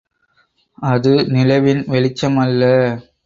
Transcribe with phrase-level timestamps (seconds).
[0.77, 2.71] அது நிலவின் வெளிச்சம் அல்ல.